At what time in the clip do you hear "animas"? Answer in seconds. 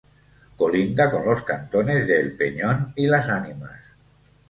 3.29-3.79